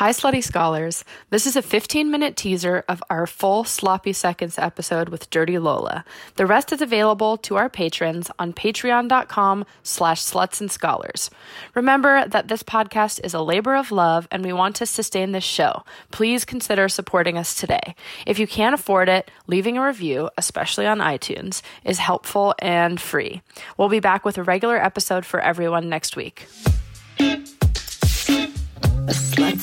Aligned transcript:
Hi, 0.00 0.12
Slutty 0.12 0.42
Scholars. 0.42 1.04
This 1.28 1.46
is 1.46 1.56
a 1.56 1.60
15 1.60 2.10
minute 2.10 2.34
teaser 2.34 2.86
of 2.88 3.02
our 3.10 3.26
full 3.26 3.64
Sloppy 3.64 4.14
Seconds 4.14 4.58
episode 4.58 5.10
with 5.10 5.28
Dirty 5.28 5.58
Lola. 5.58 6.06
The 6.36 6.46
rest 6.46 6.72
is 6.72 6.80
available 6.80 7.36
to 7.36 7.56
our 7.56 7.68
patrons 7.68 8.30
on 8.38 8.54
patreon.com 8.54 9.66
slash 9.82 10.22
sluts 10.22 10.58
and 10.58 10.70
scholars. 10.70 11.28
Remember 11.74 12.26
that 12.26 12.48
this 12.48 12.62
podcast 12.62 13.20
is 13.22 13.34
a 13.34 13.42
labor 13.42 13.76
of 13.76 13.92
love 13.92 14.26
and 14.30 14.42
we 14.42 14.54
want 14.54 14.74
to 14.76 14.86
sustain 14.86 15.32
this 15.32 15.44
show. 15.44 15.84
Please 16.10 16.46
consider 16.46 16.88
supporting 16.88 17.36
us 17.36 17.54
today. 17.54 17.94
If 18.26 18.38
you 18.38 18.46
can't 18.46 18.72
afford 18.72 19.10
it, 19.10 19.30
leaving 19.48 19.76
a 19.76 19.84
review, 19.84 20.30
especially 20.38 20.86
on 20.86 21.00
iTunes, 21.00 21.60
is 21.84 21.98
helpful 21.98 22.54
and 22.60 22.98
free. 22.98 23.42
We'll 23.76 23.90
be 23.90 24.00
back 24.00 24.24
with 24.24 24.38
a 24.38 24.42
regular 24.42 24.82
episode 24.82 25.26
for 25.26 25.40
everyone 25.40 25.90
next 25.90 26.16
week. 26.16 26.46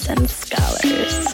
Sluts 0.08 0.18
and 0.18 0.30
Scholars. 0.30 1.34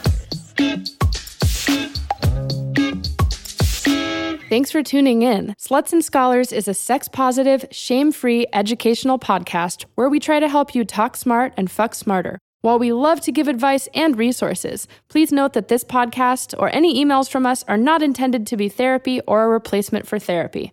Thanks 4.49 4.71
for 4.71 4.83
tuning 4.83 5.23
in. 5.23 5.55
Sluts 5.59 5.93
and 5.93 6.03
Scholars 6.05 6.51
is 6.51 6.67
a 6.67 6.73
sex 6.73 7.07
positive, 7.07 7.65
shame 7.71 8.11
free 8.11 8.45
educational 8.53 9.17
podcast 9.17 9.85
where 9.95 10.09
we 10.09 10.19
try 10.19 10.39
to 10.39 10.47
help 10.47 10.75
you 10.75 10.85
talk 10.85 11.15
smart 11.15 11.53
and 11.57 11.71
fuck 11.71 11.95
smarter. 11.95 12.39
While 12.61 12.79
we 12.79 12.93
love 12.93 13.19
to 13.21 13.31
give 13.31 13.47
advice 13.47 13.89
and 13.93 14.17
resources, 14.17 14.87
please 15.09 15.31
note 15.31 15.53
that 15.53 15.67
this 15.67 15.83
podcast 15.83 16.55
or 16.57 16.73
any 16.73 17.03
emails 17.03 17.29
from 17.29 17.45
us 17.45 17.63
are 17.67 17.77
not 17.77 18.01
intended 18.01 18.47
to 18.47 18.57
be 18.57 18.69
therapy 18.69 19.19
or 19.21 19.43
a 19.43 19.49
replacement 19.49 20.07
for 20.07 20.17
therapy. 20.17 20.71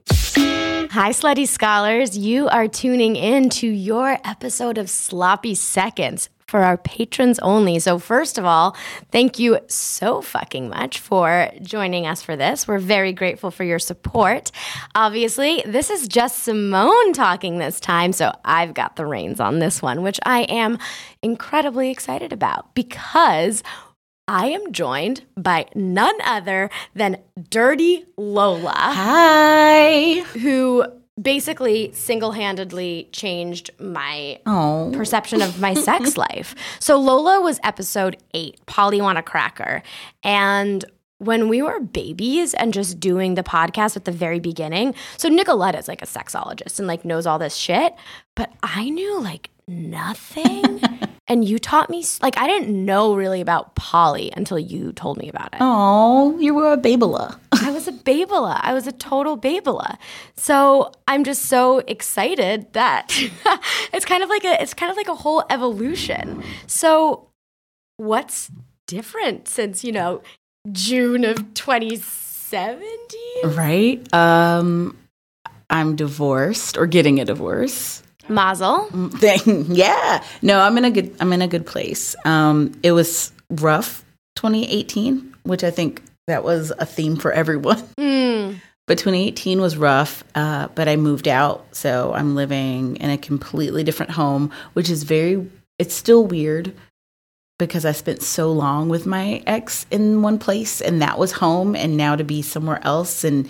Hi, 0.92 1.10
Slutty 1.10 1.46
Scholars. 1.46 2.18
You 2.18 2.48
are 2.48 2.68
tuning 2.68 3.16
in 3.16 3.48
to 3.50 3.66
your 3.66 4.18
episode 4.24 4.78
of 4.78 4.90
Sloppy 4.90 5.54
Seconds 5.54 6.28
for 6.50 6.62
our 6.62 6.76
patrons 6.76 7.38
only. 7.38 7.78
So, 7.78 7.98
first 7.98 8.36
of 8.36 8.44
all, 8.44 8.76
thank 9.12 9.38
you 9.38 9.60
so 9.68 10.20
fucking 10.20 10.68
much 10.68 10.98
for 10.98 11.48
joining 11.62 12.06
us 12.06 12.22
for 12.22 12.36
this. 12.36 12.66
We're 12.66 12.78
very 12.78 13.12
grateful 13.12 13.52
for 13.52 13.62
your 13.62 13.78
support. 13.78 14.50
Obviously, 14.94 15.62
this 15.64 15.88
is 15.88 16.08
just 16.08 16.40
Simone 16.40 17.12
talking 17.12 17.58
this 17.58 17.78
time, 17.78 18.12
so 18.12 18.32
I've 18.44 18.74
got 18.74 18.96
the 18.96 19.06
reins 19.06 19.38
on 19.38 19.60
this 19.60 19.80
one, 19.80 20.02
which 20.02 20.18
I 20.26 20.40
am 20.42 20.78
incredibly 21.22 21.90
excited 21.90 22.32
about 22.32 22.74
because. 22.74 23.62
I 24.28 24.50
am 24.50 24.70
joined 24.70 25.24
by 25.36 25.66
none 25.74 26.14
other 26.24 26.70
than 26.94 27.16
Dirty 27.48 28.04
Lola. 28.16 28.76
Hi. 28.76 30.20
Who 30.38 30.84
basically 31.20 31.92
single-handedly 31.92 33.08
changed 33.12 33.70
my 33.80 34.38
Oh. 34.46 34.90
perception 34.94 35.42
of 35.42 35.60
my 35.60 35.74
sex 35.88 36.16
life. 36.16 36.54
So 36.78 36.98
Lola 36.98 37.40
was 37.40 37.60
episode 37.62 38.16
eight, 38.34 38.64
Polly 38.66 39.00
Want 39.00 39.18
a 39.18 39.22
Cracker. 39.22 39.82
And 40.22 40.84
when 41.18 41.48
we 41.48 41.60
were 41.60 41.80
babies 41.80 42.54
and 42.54 42.72
just 42.72 42.98
doing 42.98 43.34
the 43.34 43.42
podcast 43.42 43.94
at 43.96 44.06
the 44.06 44.12
very 44.12 44.40
beginning, 44.40 44.94
so 45.18 45.28
Nicolette 45.28 45.74
is 45.74 45.86
like 45.88 46.00
a 46.00 46.06
sexologist 46.06 46.78
and 46.78 46.88
like 46.88 47.04
knows 47.04 47.26
all 47.26 47.38
this 47.38 47.56
shit, 47.56 47.94
but 48.34 48.50
I 48.62 48.88
knew 48.88 49.20
like 49.20 49.50
nothing. 49.68 50.80
and 51.30 51.48
you 51.48 51.60
taught 51.60 51.88
me, 51.88 52.04
like, 52.20 52.36
I 52.36 52.48
didn't 52.48 52.84
know 52.84 53.14
really 53.14 53.40
about 53.40 53.76
poly 53.76 54.32
until 54.36 54.58
you 54.58 54.92
told 54.92 55.16
me 55.16 55.28
about 55.28 55.54
it. 55.54 55.58
Oh, 55.60 56.36
you 56.40 56.52
were 56.54 56.72
a 56.72 56.76
babala. 56.76 57.38
I 57.52 57.70
was 57.70 57.86
a 57.86 57.92
babala. 57.92 58.58
I 58.60 58.74
was 58.74 58.88
a 58.88 58.92
total 58.92 59.38
babala. 59.38 59.96
So 60.34 60.90
I'm 61.06 61.22
just 61.22 61.42
so 61.42 61.78
excited 61.86 62.72
that 62.72 63.12
it's 63.92 64.04
kind 64.04 64.24
of 64.24 64.28
like 64.28 64.44
a 64.44 64.60
it's 64.60 64.74
kind 64.74 64.90
of 64.90 64.96
like 64.96 65.06
a 65.06 65.14
whole 65.14 65.44
evolution. 65.50 66.42
So 66.66 67.28
what's 67.96 68.50
different 68.88 69.46
since, 69.46 69.84
you 69.84 69.92
know, 69.92 70.22
June 70.72 71.24
of 71.24 71.54
2017? 71.54 73.20
Right? 73.44 74.12
Um 74.12 74.96
I'm 75.68 75.94
divorced 75.94 76.76
or 76.76 76.88
getting 76.88 77.20
a 77.20 77.24
divorce. 77.24 78.02
Mazel. 78.30 78.84
Thing. 79.10 79.66
yeah. 79.68 80.22
No, 80.42 80.60
I'm 80.60 80.78
in 80.78 80.84
a 80.84 80.90
good 80.90 81.14
I'm 81.20 81.32
in 81.32 81.42
a 81.42 81.48
good 81.48 81.66
place. 81.66 82.16
Um 82.24 82.78
it 82.82 82.92
was 82.92 83.32
rough 83.50 84.04
2018, 84.36 85.34
which 85.42 85.64
I 85.64 85.70
think 85.70 86.02
that 86.26 86.44
was 86.44 86.72
a 86.78 86.86
theme 86.86 87.16
for 87.16 87.32
everyone. 87.32 87.82
Mm. 87.98 88.60
But 88.86 88.98
2018 88.98 89.60
was 89.60 89.76
rough, 89.76 90.24
uh, 90.34 90.66
but 90.74 90.88
I 90.88 90.96
moved 90.96 91.28
out. 91.28 91.64
So 91.76 92.12
I'm 92.12 92.34
living 92.34 92.96
in 92.96 93.10
a 93.10 93.16
completely 93.18 93.84
different 93.84 94.10
home, 94.10 94.50
which 94.72 94.90
is 94.90 95.04
very, 95.04 95.48
it's 95.78 95.94
still 95.94 96.26
weird 96.26 96.74
because 97.56 97.84
I 97.84 97.92
spent 97.92 98.20
so 98.22 98.50
long 98.50 98.88
with 98.88 99.06
my 99.06 99.44
ex 99.46 99.86
in 99.92 100.22
one 100.22 100.40
place 100.40 100.80
and 100.80 101.02
that 101.02 101.18
was 101.18 101.30
home. 101.30 101.76
And 101.76 101.96
now 101.96 102.16
to 102.16 102.24
be 102.24 102.42
somewhere 102.42 102.80
else. 102.82 103.22
And 103.22 103.48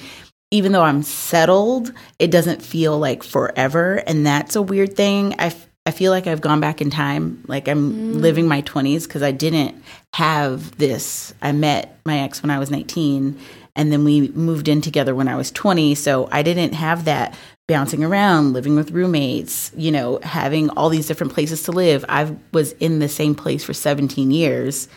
even 0.51 0.73
though 0.73 0.83
I'm 0.83 1.03
settled, 1.03 1.93
it 2.19 2.31
doesn't 2.31 2.63
feel 2.63 2.99
like 2.99 3.23
forever. 3.23 4.03
And 4.07 4.27
that's 4.27 4.57
a 4.57 4.63
weird 4.63 4.97
thing. 4.97 5.35
I, 5.39 5.47
f- 5.47 5.69
I 5.87 5.93
feel 5.93 6.11
like 6.11 6.27
I've 6.27 6.41
gone 6.41 6.61
back 6.61 6.81
in 6.81 6.91
time. 6.91 7.45
Like 7.47 7.69
I'm 7.69 7.93
mm. 7.93 8.21
living 8.21 8.49
my 8.49 8.63
20s 8.63 9.05
because 9.05 9.23
I 9.23 9.31
didn't 9.31 9.83
have 10.15 10.77
this. 10.77 11.33
I 11.41 11.53
met 11.53 11.99
my 12.05 12.21
ex 12.21 12.43
when 12.43 12.51
I 12.51 12.59
was 12.59 12.71
19 12.71 13.39
and 13.77 13.93
then 13.93 14.05
we 14.05 14.29
moved 14.29 14.69
in 14.69 14.81
together 14.81 15.15
when 15.15 15.29
I 15.29 15.37
was 15.37 15.51
20. 15.51 15.95
So 15.95 16.29
I 16.33 16.43
didn't 16.43 16.75
have 16.75 17.05
that 17.05 17.37
bouncing 17.69 18.03
around, 18.03 18.53
living 18.53 18.75
with 18.75 18.91
roommates, 18.91 19.71
you 19.77 19.93
know, 19.93 20.19
having 20.23 20.71
all 20.71 20.89
these 20.89 21.07
different 21.07 21.33
places 21.33 21.63
to 21.63 21.73
live. 21.73 22.05
I 22.09 22.37
was 22.53 22.73
in 22.73 22.99
the 22.99 23.09
same 23.09 23.35
place 23.35 23.63
for 23.63 23.73
17 23.73 24.33
years. 24.33 24.89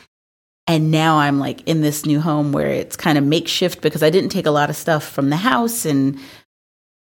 And 0.66 0.92
now 0.92 1.18
I'm 1.20 1.40
like 1.40 1.68
in 1.68 1.82
this 1.82 2.06
new 2.06 2.22
home 2.22 2.52
where 2.54 2.70
it's 2.70 2.96
kind 2.96 3.18
of 3.18 3.24
makeshift 3.24 3.82
because 3.82 4.02
I 4.02 4.10
didn't 4.10 4.30
take 4.30 4.46
a 4.46 4.52
lot 4.52 4.70
of 4.70 4.76
stuff 4.78 5.04
from 5.08 5.30
the 5.30 5.36
house 5.36 5.86
and 5.86 6.18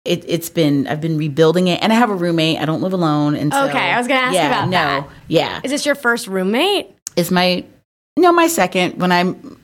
it, 0.04 0.24
it's 0.28 0.50
been 0.50 0.88
I've 0.88 1.00
been 1.02 1.18
rebuilding 1.18 1.68
it 1.68 1.82
and 1.82 1.92
I 1.94 1.96
have 1.96 2.10
a 2.10 2.16
roommate. 2.16 2.60
I 2.60 2.66
don't 2.66 2.82
live 2.82 2.94
alone. 2.94 3.36
And 3.36 3.54
so, 3.54 3.66
Okay, 3.70 3.78
I 3.92 3.98
was 3.98 4.08
gonna 4.08 4.20
ask 4.20 4.34
you 4.34 4.40
yeah, 4.40 4.48
about 4.48 4.66
no, 4.66 4.72
that. 4.72 5.10
Yeah, 5.30 5.62
Is 5.64 5.72
this 5.72 5.86
your 5.86 5.96
first 5.96 6.28
roommate? 6.28 6.92
is 7.16 7.32
my 7.32 7.64
no 8.20 8.34
my 8.34 8.48
second 8.48 9.00
when 9.00 9.10
i 9.14 9.24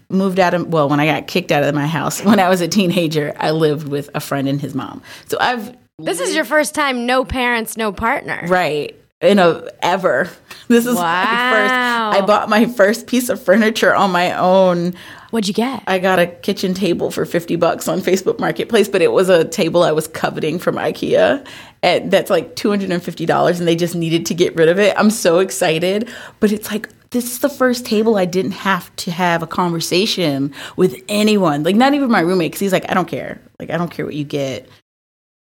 moved 0.10 0.40
out 0.40 0.54
of 0.54 0.68
well 0.68 0.88
when 0.88 1.02
i 1.02 1.06
got 1.06 1.28
kicked 1.28 1.52
out 1.52 1.64
of 1.66 1.76
my 1.76 1.86
house 1.86 2.22
when 2.24 2.40
i 2.40 2.48
was 2.48 2.62
a 2.62 2.68
teenager 2.68 3.34
i 3.38 3.52
lived 3.52 3.90
with 3.90 4.10
a 4.16 4.22
friend 4.22 4.48
and 4.48 4.62
his 4.62 4.74
mom 4.74 5.02
so 5.28 5.38
i've 5.42 5.76
This 6.00 6.22
is 6.22 6.34
your 6.34 6.46
first 6.46 6.74
time 6.74 7.06
no 7.06 7.26
parents, 7.26 7.76
no 7.76 7.92
partner. 7.92 8.46
right 8.48 8.96
you 9.22 9.36
know 9.36 9.68
ever 9.82 10.30
this 10.68 10.86
is 10.86 10.96
my 10.96 11.24
first 11.52 11.74
i 11.74 12.26
bought 12.26 12.50
my 12.50 12.66
first 12.66 13.08
piece 13.08 13.30
of 13.30 13.42
furniture 13.42 13.94
on 13.94 14.12
my 14.12 14.32
own 14.38 14.94
What'd 15.32 15.48
you 15.48 15.54
get? 15.54 15.84
i 15.88 16.00
got 16.00 16.20
a 16.20 16.28
kitchen 16.28 16.74
table 16.74 17.12
for 17.12 17.26
50 17.26 17.56
bucks 17.56 17.88
on 17.88 18.00
facebook 18.00 18.40
marketplace 18.40 18.88
but 18.88 19.02
it 19.02 19.12
was 19.12 19.30
a 19.30 19.46
table 19.46 19.84
i 19.84 19.92
was 19.92 20.08
coveting 20.08 20.60
from 20.60 20.76
ikea 20.76 21.46
and 21.84 22.12
that's 22.12 22.30
like 22.30 22.56
$250 22.56 23.60
and 23.60 23.68
they 23.68 23.76
just 23.76 23.96
needed 23.96 24.26
to 24.28 24.34
get 24.34 24.56
rid 24.56 24.70
of 24.70 24.80
it 24.80 24.94
i'm 24.98 25.10
so 25.10 25.40
excited 25.40 26.10
but 26.40 26.52
it's 26.52 26.72
like 26.72 26.90
this 27.12 27.26
is 27.26 27.40
the 27.40 27.50
first 27.50 27.86
table 27.86 28.18
I 28.18 28.26
didn't 28.26 28.52
have 28.52 28.94
to 28.98 29.12
have 29.12 29.44
a 29.44 29.48
conversation 29.48 30.54
with 30.78 30.96
anyone, 31.10 31.64
like 31.64 31.76
not 31.76 31.94
even 31.94 32.10
my 32.10 32.22
roommate, 32.22 32.52
because 32.52 32.62
he's 32.62 32.72
like, 32.72 32.90
I 32.90 32.94
don't 32.94 33.08
care. 33.08 33.42
Like, 33.60 33.70
I 33.70 33.78
don't 33.78 33.92
care 33.92 34.06
what 34.06 34.16
you 34.16 34.24
get. 34.24 34.68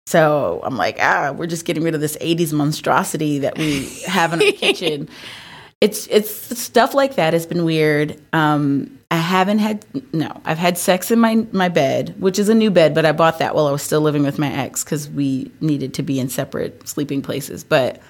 So 0.09 0.61
I'm 0.63 0.79
like, 0.79 0.97
ah, 1.01 1.33
we're 1.37 1.47
just 1.47 1.67
getting 1.67 1.83
rid 1.83 1.95
of 1.95 2.01
this 2.01 2.17
80s 2.17 2.55
monstrosity 2.55 3.41
that 3.41 3.59
we 3.59 3.91
have 4.07 4.33
in 4.33 4.41
our 4.41 4.53
kitchen. 4.53 5.07
It's 5.83 6.07
it's 6.07 6.59
stuff 6.59 6.95
like 6.95 7.17
that 7.17 7.35
has 7.35 7.45
been 7.45 7.63
weird. 7.63 8.19
Um, 8.33 8.99
I 9.11 9.19
haven't 9.19 9.59
had 9.59 9.85
no. 10.15 10.41
I've 10.47 10.57
had 10.57 10.79
sex 10.79 11.11
in 11.11 11.19
my 11.19 11.47
my 11.53 11.69
bed, 11.69 12.15
which 12.19 12.39
is 12.39 12.49
a 12.49 12.55
new 12.55 12.71
bed, 12.71 12.95
but 12.95 13.05
I 13.05 13.13
bought 13.13 13.39
that 13.41 13.55
while 13.55 13.67
I 13.67 13.71
was 13.71 13.83
still 13.83 14.01
living 14.01 14.23
with 14.23 14.39
my 14.39 14.51
ex 14.51 14.83
because 14.83 15.11
we 15.11 15.53
needed 15.61 15.93
to 15.95 16.03
be 16.03 16.19
in 16.19 16.31
separate 16.31 16.89
sleeping 16.89 17.21
places. 17.21 17.63
But 17.63 18.01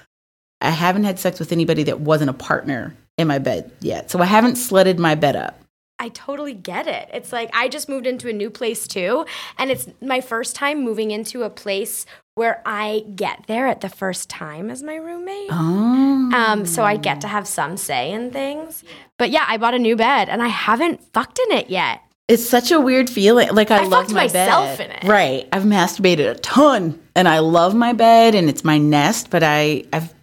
I 0.61 0.69
haven't 0.69 1.03
had 1.03 1.19
sex 1.19 1.37
with 1.37 1.51
anybody 1.51 1.83
that 1.83 1.99
wasn't 1.99 2.29
a 2.29 2.33
partner 2.33 2.95
in 3.17 3.27
my 3.27 3.39
bed 3.39 3.73
yet. 3.81 4.09
So 4.09 4.19
I 4.19 4.25
haven't 4.25 4.55
sledded 4.55 4.99
my 4.99 5.15
bed 5.15 5.35
up. 5.35 5.58
I 5.99 6.09
totally 6.09 6.53
get 6.53 6.87
it. 6.87 7.09
It's 7.13 7.33
like 7.33 7.49
I 7.53 7.67
just 7.67 7.89
moved 7.89 8.07
into 8.07 8.29
a 8.29 8.33
new 8.33 8.49
place 8.49 8.87
too, 8.87 9.25
and 9.57 9.69
it's 9.69 9.87
my 10.01 10.21
first 10.21 10.55
time 10.55 10.83
moving 10.83 11.11
into 11.11 11.43
a 11.43 11.49
place 11.49 12.05
where 12.35 12.61
I 12.65 13.03
get 13.15 13.43
there 13.47 13.67
at 13.67 13.81
the 13.81 13.89
first 13.89 14.29
time 14.29 14.69
as 14.69 14.81
my 14.81 14.95
roommate. 14.95 15.49
Oh. 15.51 16.31
Um, 16.33 16.65
so 16.65 16.83
I 16.83 16.95
get 16.95 17.19
to 17.21 17.27
have 17.27 17.45
some 17.45 17.75
say 17.75 18.13
in 18.13 18.31
things. 18.31 18.85
But 19.17 19.29
yeah, 19.29 19.43
I 19.45 19.57
bought 19.57 19.73
a 19.73 19.79
new 19.79 19.97
bed 19.97 20.29
and 20.29 20.41
I 20.41 20.47
haven't 20.47 21.03
fucked 21.13 21.37
in 21.37 21.57
it 21.57 21.69
yet. 21.69 22.01
It's 22.29 22.47
such 22.47 22.71
a 22.71 22.79
weird 22.79 23.09
feeling. 23.09 23.49
Like 23.53 23.71
I, 23.71 23.79
I 23.79 23.87
love 23.87 24.03
fucked 24.05 24.13
my 24.13 24.23
myself 24.23 24.77
bed. 24.77 24.85
in 24.85 24.95
it. 24.95 25.03
Right. 25.03 25.49
I've 25.51 25.63
masturbated 25.63 26.29
a 26.29 26.35
ton, 26.35 27.01
and 27.15 27.27
I 27.27 27.39
love 27.39 27.75
my 27.75 27.91
bed, 27.91 28.35
and 28.35 28.47
it's 28.49 28.63
my 28.63 28.77
nest. 28.77 29.31
But 29.31 29.43
I, 29.43 29.83
I've 29.91 30.13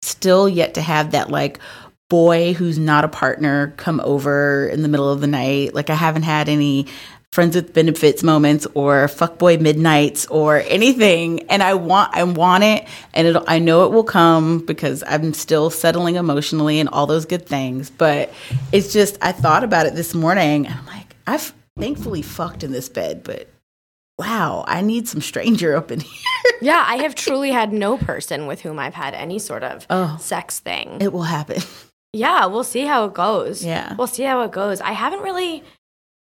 still 0.00 0.48
yet 0.48 0.74
to 0.74 0.80
have 0.80 1.12
that 1.12 1.30
like 1.30 1.60
boy 2.12 2.52
who's 2.52 2.78
not 2.78 3.04
a 3.04 3.08
partner 3.08 3.72
come 3.78 3.98
over 4.04 4.68
in 4.68 4.82
the 4.82 4.88
middle 4.88 5.10
of 5.10 5.22
the 5.22 5.26
night. 5.26 5.72
Like 5.74 5.88
I 5.88 5.94
haven't 5.94 6.24
had 6.24 6.46
any 6.50 6.86
friends 7.32 7.56
with 7.56 7.72
benefits 7.72 8.22
moments 8.22 8.66
or 8.74 9.06
fuckboy 9.06 9.58
midnights 9.58 10.26
or 10.26 10.58
anything 10.66 11.40
and 11.48 11.62
i 11.62 11.72
want 11.72 12.14
i 12.14 12.22
want 12.22 12.62
it 12.62 12.86
and 13.14 13.26
it 13.26 13.36
i 13.48 13.58
know 13.58 13.86
it 13.86 13.90
will 13.90 14.04
come 14.04 14.58
because 14.66 15.02
i'm 15.06 15.32
still 15.32 15.70
settling 15.70 16.16
emotionally 16.16 16.78
and 16.78 16.90
all 16.90 17.06
those 17.06 17.24
good 17.24 17.46
things 17.46 17.88
but 17.88 18.30
it's 18.70 18.92
just 18.92 19.16
i 19.22 19.32
thought 19.32 19.64
about 19.64 19.86
it 19.86 19.94
this 19.94 20.12
morning 20.12 20.66
and 20.66 20.74
i'm 20.78 20.84
like 20.84 21.16
i've 21.26 21.54
thankfully 21.78 22.20
fucked 22.20 22.62
in 22.62 22.70
this 22.70 22.90
bed 22.90 23.24
but 23.24 23.48
wow 24.18 24.62
i 24.68 24.82
need 24.82 25.08
some 25.08 25.22
stranger 25.22 25.74
up 25.74 25.90
in 25.90 26.00
here 26.10 26.28
yeah, 26.60 26.84
I 26.86 26.96
have 26.98 27.14
truly 27.16 27.50
had 27.50 27.72
no 27.72 27.96
person 27.98 28.46
with 28.46 28.60
whom 28.60 28.78
I've 28.78 28.94
had 28.94 29.14
any 29.14 29.38
sort 29.40 29.64
of 29.64 29.84
Oh. 29.90 30.16
sex 30.20 30.60
thing. 30.60 30.98
it 31.00 31.12
will 31.12 31.22
happen 31.22 31.60
Yeah, 32.12 32.46
we'll 32.46 32.64
see 32.64 32.82
how 32.82 33.06
it 33.06 33.14
goes. 33.14 33.64
Yeah. 33.64 33.94
We'll 33.96 34.06
see 34.06 34.24
how 34.24 34.42
it 34.42 34.50
goes. 34.50 34.80
I 34.80 34.92
haven't 34.92 35.22
really 35.22 35.62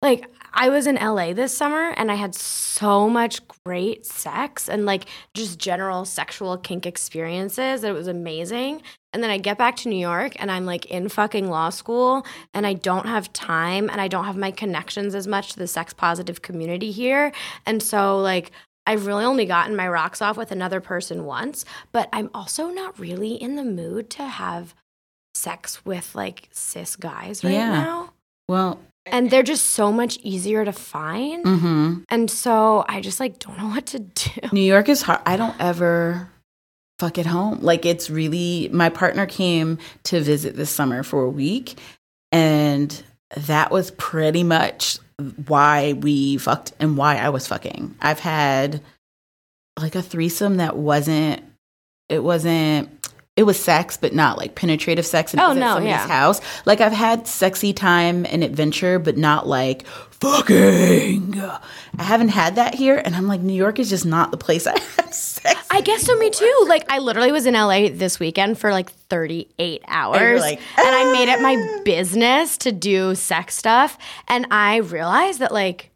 like 0.00 0.26
I 0.52 0.68
was 0.68 0.86
in 0.86 0.96
LA 0.96 1.32
this 1.32 1.56
summer 1.56 1.90
and 1.96 2.12
I 2.12 2.14
had 2.14 2.34
so 2.34 3.08
much 3.08 3.40
great 3.64 4.06
sex 4.06 4.68
and 4.68 4.86
like 4.86 5.06
just 5.34 5.58
general 5.58 6.04
sexual 6.04 6.56
kink 6.56 6.86
experiences 6.86 7.80
that 7.80 7.88
it 7.88 7.94
was 7.94 8.06
amazing. 8.06 8.82
And 9.12 9.22
then 9.22 9.30
I 9.30 9.38
get 9.38 9.58
back 9.58 9.76
to 9.76 9.88
New 9.88 9.96
York 9.96 10.34
and 10.36 10.50
I'm 10.50 10.64
like 10.64 10.86
in 10.86 11.08
fucking 11.08 11.48
law 11.48 11.70
school 11.70 12.24
and 12.52 12.66
I 12.66 12.74
don't 12.74 13.06
have 13.06 13.32
time 13.32 13.90
and 13.90 14.00
I 14.00 14.08
don't 14.08 14.26
have 14.26 14.36
my 14.36 14.50
connections 14.50 15.14
as 15.14 15.26
much 15.26 15.52
to 15.52 15.58
the 15.58 15.66
sex 15.66 15.92
positive 15.92 16.42
community 16.42 16.92
here. 16.92 17.32
And 17.66 17.82
so 17.82 18.20
like 18.20 18.52
I've 18.86 19.06
really 19.06 19.24
only 19.24 19.46
gotten 19.46 19.74
my 19.74 19.88
rocks 19.88 20.22
off 20.22 20.36
with 20.36 20.52
another 20.52 20.80
person 20.80 21.24
once, 21.24 21.64
but 21.92 22.08
I'm 22.12 22.30
also 22.34 22.68
not 22.68 22.98
really 22.98 23.34
in 23.34 23.56
the 23.56 23.64
mood 23.64 24.10
to 24.10 24.24
have 24.24 24.74
sex 25.44 25.84
with 25.84 26.14
like 26.14 26.48
cis 26.52 26.96
guys 26.96 27.44
right 27.44 27.52
Yeah. 27.52 27.70
now. 27.70 28.12
well 28.48 28.80
And 29.06 29.30
they're 29.30 29.42
just 29.54 29.66
so 29.80 29.92
much 29.92 30.16
easier 30.22 30.64
to 30.64 30.72
find. 30.72 31.44
hmm 31.46 31.94
And 32.08 32.30
so 32.30 32.84
I 32.88 33.00
just 33.00 33.20
like 33.20 33.38
don't 33.38 33.58
know 33.58 33.68
what 33.76 33.86
to 33.94 33.98
do. 33.98 34.30
New 34.52 34.62
York 34.74 34.88
is 34.88 35.02
hard. 35.02 35.20
I 35.26 35.36
don't 35.36 35.56
ever 35.60 36.28
fuck 36.98 37.18
at 37.18 37.26
home. 37.26 37.58
Like 37.60 37.84
it's 37.84 38.08
really 38.08 38.70
my 38.72 38.88
partner 38.88 39.26
came 39.26 39.78
to 40.04 40.20
visit 40.20 40.56
this 40.56 40.70
summer 40.70 41.02
for 41.02 41.22
a 41.24 41.30
week 41.30 41.76
and 42.32 42.88
that 43.48 43.70
was 43.70 43.90
pretty 43.92 44.42
much 44.44 44.98
why 45.46 45.92
we 45.94 46.38
fucked 46.38 46.72
and 46.80 46.96
why 46.96 47.16
I 47.18 47.28
was 47.28 47.46
fucking. 47.46 47.94
I've 48.00 48.20
had 48.20 48.80
like 49.78 49.94
a 49.96 50.02
threesome 50.02 50.56
that 50.58 50.76
wasn't 50.76 51.42
it 52.08 52.22
wasn't 52.22 52.93
it 53.36 53.42
was 53.42 53.58
sex 53.58 53.96
but 53.96 54.14
not 54.14 54.38
like 54.38 54.54
penetrative 54.54 55.04
sex 55.04 55.32
and 55.32 55.40
it 55.40 55.44
Oh, 55.44 55.52
no, 55.52 55.74
somebody's 55.74 55.88
yeah. 55.90 56.06
house. 56.06 56.40
Like 56.64 56.80
I've 56.80 56.92
had 56.92 57.26
sexy 57.26 57.72
time 57.72 58.24
and 58.26 58.44
adventure 58.44 58.98
but 58.98 59.16
not 59.16 59.46
like 59.46 59.86
fucking. 59.86 61.40
I 61.40 62.02
haven't 62.02 62.28
had 62.28 62.56
that 62.56 62.74
here 62.74 63.00
and 63.04 63.16
I'm 63.16 63.26
like 63.26 63.40
New 63.40 63.54
York 63.54 63.78
is 63.78 63.90
just 63.90 64.06
not 64.06 64.30
the 64.30 64.36
place 64.36 64.66
I 64.66 64.78
have 64.78 65.12
sex. 65.12 65.60
I 65.70 65.80
guess 65.80 66.02
so 66.02 66.16
me 66.16 66.30
too. 66.30 66.64
Like 66.68 66.90
I 66.90 66.98
literally 66.98 67.32
was 67.32 67.46
in 67.46 67.54
LA 67.54 67.88
this 67.88 68.20
weekend 68.20 68.58
for 68.58 68.70
like 68.70 68.90
38 68.90 69.82
hours. 69.88 70.40
like, 70.40 70.60
and 70.78 70.94
I 70.94 71.12
made 71.12 71.28
it 71.28 71.40
my 71.40 71.56
ah. 71.56 71.82
business 71.84 72.56
to 72.58 72.70
do 72.70 73.16
sex 73.16 73.56
stuff. 73.56 73.98
And 74.28 74.46
I 74.52 74.76
realized 74.76 75.40
that 75.40 75.52
like 75.52 75.90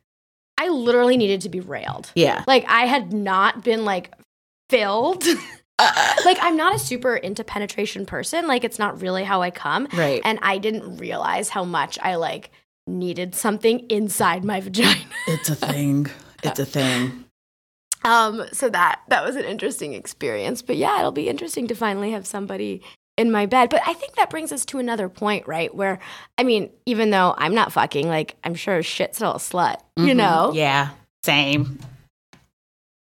I 0.58 0.70
literally 0.70 1.16
needed 1.16 1.42
to 1.42 1.48
be 1.48 1.60
railed. 1.60 2.10
Yeah. 2.16 2.42
Like 2.48 2.64
I 2.66 2.86
had 2.86 3.12
not 3.12 3.62
been 3.62 3.84
like 3.84 4.12
filled. 4.68 5.24
like 6.24 6.38
I'm 6.40 6.56
not 6.56 6.74
a 6.74 6.78
super 6.78 7.16
into 7.16 7.44
penetration 7.44 8.06
person. 8.06 8.46
Like 8.46 8.64
it's 8.64 8.78
not 8.78 9.00
really 9.00 9.24
how 9.24 9.42
I 9.42 9.50
come. 9.50 9.88
Right. 9.92 10.20
And 10.24 10.38
I 10.42 10.58
didn't 10.58 10.96
realize 10.96 11.48
how 11.48 11.64
much 11.64 11.98
I 12.02 12.16
like 12.16 12.50
needed 12.86 13.34
something 13.34 13.80
inside 13.88 14.44
my 14.44 14.60
vagina. 14.60 15.00
It's 15.26 15.48
a 15.50 15.54
thing. 15.54 16.06
It's 16.42 16.58
a 16.58 16.64
thing. 16.64 17.24
Um, 18.04 18.44
so 18.52 18.68
that 18.70 19.02
that 19.08 19.24
was 19.24 19.36
an 19.36 19.44
interesting 19.44 19.92
experience. 19.92 20.62
But 20.62 20.76
yeah, 20.76 20.98
it'll 20.98 21.12
be 21.12 21.28
interesting 21.28 21.68
to 21.68 21.74
finally 21.74 22.12
have 22.12 22.26
somebody 22.26 22.82
in 23.16 23.30
my 23.30 23.46
bed. 23.46 23.68
But 23.68 23.82
I 23.86 23.92
think 23.92 24.14
that 24.16 24.30
brings 24.30 24.52
us 24.52 24.64
to 24.66 24.78
another 24.78 25.08
point, 25.08 25.46
right? 25.46 25.74
Where 25.74 25.98
I 26.38 26.44
mean, 26.44 26.70
even 26.86 27.10
though 27.10 27.34
I'm 27.36 27.54
not 27.54 27.72
fucking, 27.72 28.08
like 28.08 28.36
I'm 28.42 28.54
sure 28.54 28.76
as 28.76 28.86
shit 28.86 29.14
still 29.14 29.32
a 29.32 29.38
slut, 29.38 29.76
you 29.96 30.14
know? 30.14 30.48
Mm-hmm. 30.48 30.56
Yeah. 30.56 30.90
Same. 31.24 31.78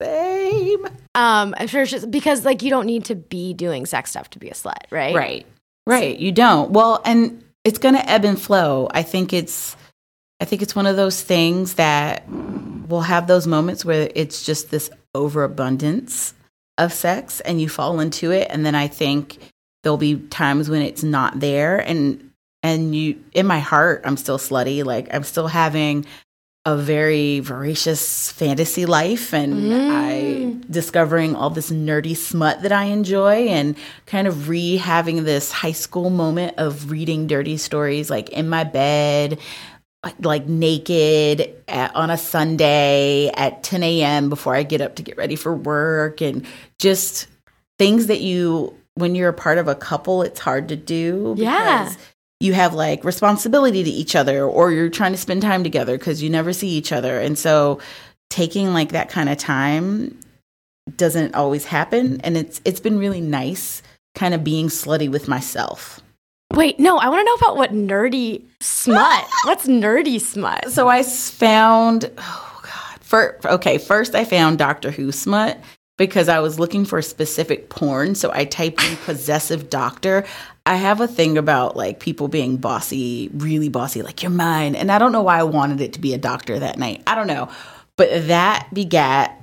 Same. 0.01 0.87
Um, 1.15 1.55
I'm 1.59 1.67
sure 1.67 1.83
it's 1.83 1.91
just 1.91 2.11
because 2.11 2.45
like 2.45 2.63
you 2.63 2.71
don't 2.71 2.87
need 2.87 3.05
to 3.07 3.15
be 3.15 3.53
doing 3.55 3.87
sex 3.87 4.11
stuff 4.11 4.31
to 4.31 4.39
be 4.39 4.49
a 4.49 4.55
slut, 4.55 4.91
right? 4.91 5.15
Right. 5.15 5.47
Right. 5.87 6.19
You 6.19 6.33
don't. 6.33 6.71
Well, 6.71 7.03
and 7.05 7.45
it's 7.65 7.79
going 7.79 7.95
to 7.95 8.09
ebb 8.09 8.25
and 8.25 8.41
flow. 8.41 8.89
I 8.93 9.03
think 9.03 9.33
it's 9.33 9.77
I 10.41 10.47
think 10.47 10.63
it's 10.63 10.75
one 10.75 10.87
of 10.87 10.97
those 10.97 11.21
things 11.21 11.75
that 11.75 12.25
will 12.89 13.03
have 13.03 13.27
those 13.27 13.47
moments 13.47 13.85
where 13.85 14.11
it's 14.15 14.45
just 14.45 14.71
this 14.71 14.91
overabundance 15.15 16.35
of 16.79 16.93
sex 16.93 17.41
and 17.41 17.61
you 17.61 17.69
fall 17.69 18.01
into 18.01 18.31
it 18.31 18.49
and 18.51 18.65
then 18.65 18.75
I 18.75 18.89
think 18.89 19.39
there'll 19.83 19.99
be 19.99 20.17
times 20.17 20.71
when 20.71 20.81
it's 20.81 21.03
not 21.03 21.41
there 21.41 21.79
and 21.79 22.31
and 22.63 22.95
you 22.95 23.23
in 23.33 23.47
my 23.47 23.59
heart 23.59 24.03
I'm 24.05 24.17
still 24.17 24.39
slutty 24.39 24.83
like 24.85 25.13
I'm 25.13 25.25
still 25.25 25.49
having 25.49 26.07
a 26.67 26.77
very 26.77 27.41
voracious 27.41 28.31
fantasy 28.33 28.85
life 28.85 29.33
and 29.33 29.73
I 29.73 30.13
mm. 30.13 30.71
discovering 30.71 31.35
all 31.35 31.49
this 31.49 31.71
nerdy 31.71 32.15
smut 32.15 32.61
that 32.63 32.73
I 32.73 32.85
enjoy 32.85 33.49
and 33.49 33.77
kind 34.05 34.29
of 34.29 34.51
re 34.51 34.77
having 34.77 35.25
this 35.25 35.51
high 35.51 35.73
school 35.73 36.11
moment 36.11 36.59
of 36.59 36.91
reading 36.91 37.27
dirty 37.27 37.57
stories 37.57 38.11
like 38.11 38.29
in 38.29 38.47
my 38.51 38.65
bed 38.65 39.39
like 40.21 40.47
naked 40.47 41.55
at, 41.67 41.97
on 41.97 42.11
a 42.11 42.19
Sunday 42.19 43.31
at 43.31 43.63
10 43.63 43.83
a.m. 43.83 44.29
before 44.29 44.55
I 44.55 44.63
get 44.63 44.83
up 44.83 44.97
to 44.97 45.03
get 45.03 45.17
ready 45.17 45.37
for 45.37 45.55
work 45.55 46.21
and 46.21 46.47
just 46.79 47.27
things 47.79 48.07
that 48.09 48.21
you 48.21 48.77
when 48.95 49.15
you're 49.15 49.31
a 49.31 49.35
part 49.35 49.57
of 49.57 49.67
a 49.67 49.75
couple 49.75 50.21
it's 50.23 50.41
hard 50.41 50.69
to 50.69 50.77
do 50.77 51.35
Yeah. 51.39 51.95
You 52.41 52.55
have 52.55 52.73
like 52.73 53.05
responsibility 53.05 53.85
to 53.85 53.91
each 53.91 54.17
other 54.17 54.45
or 54.45 54.73
you're 54.73 54.89
trying 54.89 55.13
to 55.13 55.19
spend 55.19 55.43
time 55.43 55.63
together 55.63 55.99
because 55.99 56.23
you 56.23 56.31
never 56.31 56.53
see 56.53 56.69
each 56.69 56.91
other. 56.91 57.21
And 57.21 57.39
so 57.39 57.81
taking 58.31 58.73
like 58.73 58.93
that 58.93 59.11
kind 59.11 59.29
of 59.29 59.37
time 59.37 60.19
doesn't 60.97 61.35
always 61.35 61.67
happen. 61.67 62.21
And 62.23 62.37
it's 62.37 62.61
it's 62.65 62.81
been 62.81 62.99
really 62.99 63.21
nice 63.21 63.83
kind 64.15 64.35
of 64.35 64.43
being 64.43 64.69
slutty 64.69 65.11
with 65.11 65.29
myself. 65.29 66.01
Wait, 66.55 66.81
no, 66.81 66.99
I 66.99 67.09
want 67.09 67.21
to 67.21 67.25
know 67.25 67.35
about 67.35 67.57
what 67.57 67.73
nerdy 67.73 68.43
smut. 68.61 69.25
What's 69.45 69.67
nerdy 69.67 70.21
smut? 70.21 70.71
so 70.71 70.89
I 70.89 71.03
found 71.03 72.11
oh 72.17 72.61
god. 72.63 73.01
For 73.03 73.39
okay 73.45 73.77
first 73.77 74.15
I 74.15 74.25
found 74.25 74.59
Doctor 74.59 74.91
Who 74.91 75.13
smut 75.13 75.59
because 76.01 76.31
I 76.31 76.41
was 76.41 76.59
looking 76.59 76.87
for 76.87 77.03
specific 77.03 77.69
porn 77.69 78.15
so 78.15 78.33
I 78.33 78.47
typed 78.47 78.83
in 78.83 78.97
possessive 79.05 79.69
doctor. 79.69 80.25
I 80.65 80.77
have 80.77 81.03
a 81.03 81.07
thing 81.07 81.37
about 81.37 81.77
like 81.77 82.01
people 82.01 82.27
being 82.27 82.57
bossy 82.57 83.29
really 83.35 83.69
bossy 83.69 84.01
like 84.01 84.23
you're 84.23 84.31
mine. 84.31 84.75
And 84.75 84.91
I 84.91 84.99
don't 84.99 85.13
know 85.13 85.21
why 85.21 85.39
I 85.39 85.43
wanted 85.43 85.83
it 85.83 85.93
to 85.93 86.01
be 86.01 86.15
a 86.15 86.19
doctor 86.19 86.59
that 86.59 86.79
night. 86.79 87.03
I 87.07 87.15
don't 87.15 87.27
know. 87.27 87.51
But 87.99 88.29
that 88.29 88.67
begat 88.73 89.43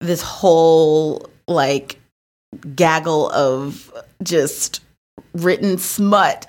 this 0.00 0.22
whole 0.22 1.28
like 1.48 1.98
gaggle 2.76 3.28
of 3.32 3.92
just 4.22 4.80
written 5.34 5.76
smut 5.76 6.46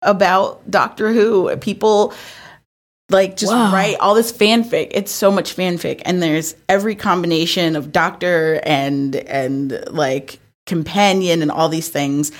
about 0.00 0.70
Doctor 0.70 1.12
Who. 1.12 1.54
People 1.58 2.14
like 3.10 3.36
just 3.36 3.52
Wow. 3.52 3.72
write 3.72 3.96
all 4.00 4.14
this 4.14 4.32
fanfic. 4.32 4.88
It's 4.90 5.12
so 5.12 5.30
much 5.30 5.54
fanfic, 5.56 6.02
and 6.04 6.22
there's 6.22 6.54
every 6.68 6.94
combination 6.94 7.76
of 7.76 7.92
Doctor 7.92 8.60
and 8.64 9.14
and 9.16 9.84
like 9.90 10.38
companion 10.66 11.42
and 11.42 11.50
all 11.50 11.68
these 11.68 11.88
things. 11.88 12.32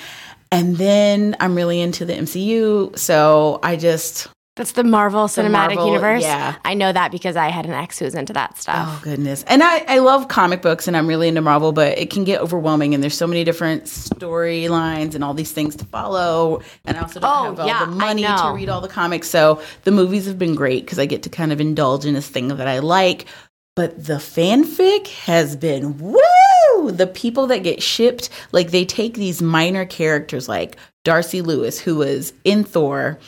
And 0.52 0.76
then 0.76 1.36
I'm 1.40 1.54
really 1.54 1.80
into 1.80 2.04
the 2.04 2.14
MCU, 2.14 2.96
so 2.98 3.58
I 3.62 3.76
just 3.76 4.28
That's 4.56 4.72
the 4.72 4.84
Marvel 4.84 5.26
Cinematic 5.26 5.50
Marvel, 5.50 5.86
Universe. 5.88 6.22
yeah. 6.22 6.56
I 6.64 6.72
know 6.72 6.90
that 6.90 7.12
because 7.12 7.36
I 7.36 7.48
had 7.48 7.66
an 7.66 7.72
ex 7.72 7.98
who 7.98 8.06
was 8.06 8.14
into 8.14 8.32
that 8.32 8.56
stuff. 8.56 8.88
Oh 8.88 9.00
goodness. 9.04 9.44
And 9.46 9.62
I, 9.62 9.80
I 9.86 9.98
love 9.98 10.28
comic 10.28 10.62
books 10.62 10.88
and 10.88 10.96
I'm 10.96 11.06
really 11.06 11.28
into 11.28 11.42
Marvel, 11.42 11.72
but 11.72 11.98
it 11.98 12.08
can 12.08 12.24
get 12.24 12.40
overwhelming 12.40 12.94
and 12.94 13.02
there's 13.02 13.16
so 13.16 13.26
many 13.26 13.44
different 13.44 13.84
storylines 13.84 15.14
and 15.14 15.22
all 15.22 15.34
these 15.34 15.52
things 15.52 15.76
to 15.76 15.84
follow. 15.84 16.62
And 16.86 16.96
I 16.96 17.02
also 17.02 17.20
don't 17.20 17.30
Oh, 17.30 17.44
have 17.50 17.60
all 17.60 17.66
yeah, 17.66 17.84
the 17.84 17.90
money 17.92 18.22
to 18.22 18.52
read 18.54 18.68
all 18.68 18.80
the 18.80 18.88
comics. 18.88 19.28
So 19.28 19.60
the 19.84 19.90
movies 19.90 20.26
have 20.26 20.38
been 20.38 20.54
great 20.54 20.84
because 20.84 20.98
I 20.98 21.06
get 21.06 21.22
to 21.24 21.28
kind 21.28 21.52
of 21.52 21.60
indulge 21.60 22.06
in 22.06 22.14
this 22.14 22.28
thing 22.28 22.48
that 22.48 22.66
I 22.66 22.78
like. 22.78 23.26
But 23.74 24.06
the 24.06 24.14
fanfic 24.14 25.08
has 25.08 25.54
been 25.54 25.98
woo! 25.98 26.90
The 26.92 27.06
people 27.06 27.46
that 27.48 27.58
get 27.62 27.82
shipped, 27.82 28.30
like 28.52 28.70
they 28.70 28.86
take 28.86 29.14
these 29.14 29.42
minor 29.42 29.84
characters 29.84 30.48
like 30.48 30.76
Darcy 31.04 31.42
Lewis, 31.42 31.78
who 31.78 31.96
was 31.96 32.32
in 32.44 32.64
Thor. 32.64 33.18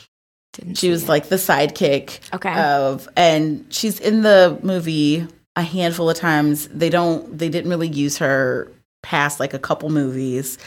Didn't 0.59 0.75
She 0.77 0.89
was 0.89 1.03
it. 1.03 1.09
like 1.09 1.29
the 1.29 1.35
sidekick 1.37 2.19
Okay. 2.33 2.53
of 2.59 3.07
and 3.15 3.65
she's 3.69 3.99
in 3.99 4.21
the 4.21 4.59
movie 4.63 5.25
a 5.55 5.61
handful 5.61 6.09
of 6.09 6.17
times. 6.17 6.67
They 6.69 6.89
don't 6.89 7.37
they 7.37 7.49
didn't 7.49 7.69
really 7.69 7.87
use 7.87 8.17
her 8.17 8.71
past 9.03 9.39
like 9.39 9.53
a 9.53 9.59
couple 9.59 9.89
movies. 9.89 10.57